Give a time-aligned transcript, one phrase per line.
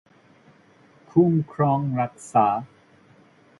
[1.11, 2.47] คุ้มครองรักษา